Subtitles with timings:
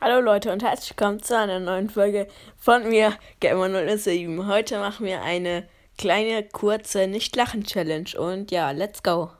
[0.00, 4.46] Hallo Leute und herzlich willkommen zu einer neuen Folge von mir, Gamer007.
[4.46, 5.66] Heute machen wir eine
[5.98, 9.32] kleine, kurze Nicht-Lachen-Challenge und ja, let's go.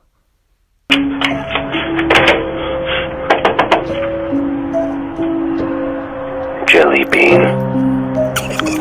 [6.67, 8.33] Jelly Bean.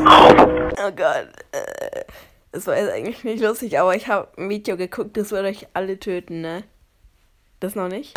[0.05, 2.03] Oh Gott, äh,
[2.51, 5.69] das war jetzt eigentlich nicht lustig, aber ich habe ein Video geguckt, das wird euch
[5.75, 6.65] alle töten, ne?
[7.61, 8.17] Das noch nicht?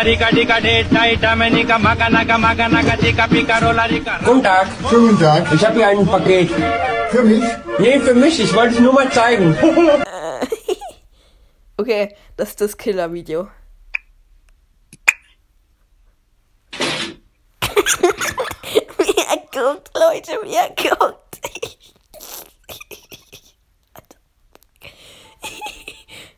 [4.24, 4.68] Guten Tag.
[4.88, 5.52] Schönen guten Tag.
[5.54, 6.52] Ich habe hier ein Paket.
[7.10, 7.44] Für mich?
[7.80, 8.40] Nee, für mich.
[8.40, 9.58] Ich wollte es nur mal zeigen.
[11.78, 13.48] Okay, das ist das Killer-Video.
[19.00, 21.40] wie er guckt, Leute, wie er guckt.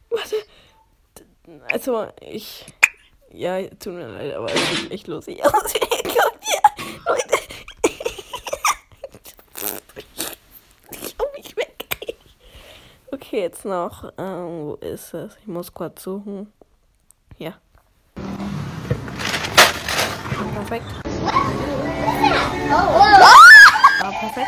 [0.09, 0.37] Warte.
[1.73, 2.65] Also, ich.
[3.33, 5.51] Ja, tut mir leid, aber es sieht echt lustig aus.
[6.05, 6.23] Ja.
[7.07, 7.35] Leute.
[10.91, 11.87] Ich hab mich weg.
[13.11, 14.11] Okay, jetzt noch.
[14.19, 15.35] Ähm, wo ist es?
[15.41, 16.53] Ich muss kurz suchen.
[17.37, 17.55] Hier.
[20.53, 20.85] Perfekt.
[24.01, 24.47] Ah, perfekt.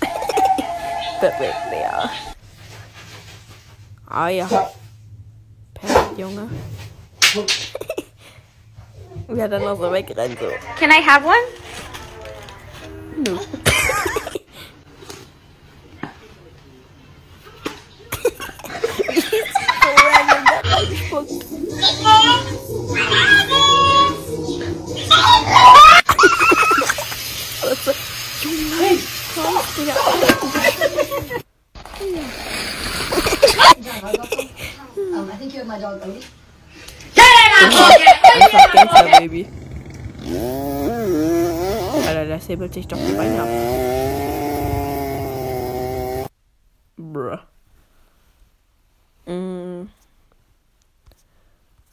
[1.20, 2.10] perfekt, ja.
[4.08, 4.46] Ah ja.
[5.74, 6.48] Perfekt, Junge.
[9.28, 10.46] Wie er dann noch so wegrennt so.
[10.78, 11.34] Can I have one?
[13.16, 13.36] Nö.
[19.82, 21.32] so random da reingespuckt.
[27.62, 27.92] Also,
[28.42, 28.98] Junge,
[29.34, 29.94] komm, Digga.
[34.96, 36.43] Um, I think you and my dog Odie.
[37.62, 39.46] Einfach Gangster, Baby.
[42.06, 43.48] Alter, der säbelt sich doch die Beine ab.
[46.96, 47.38] Bruh.
[49.26, 49.88] Mm.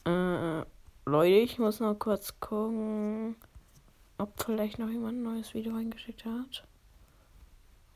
[0.04, 0.64] Äh,
[1.06, 3.36] Leute, ich muss noch kurz gucken,
[4.18, 6.64] ob vielleicht noch jemand ein neues Video eingeschickt hat.